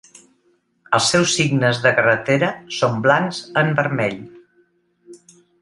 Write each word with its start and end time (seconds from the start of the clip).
Els 0.97 1.09
seus 1.15 1.35
signes 1.41 1.81
de 1.83 1.91
carretera 1.99 2.49
són 2.79 2.97
blancs 3.07 3.45
en 3.63 3.73
vermell. 3.83 4.21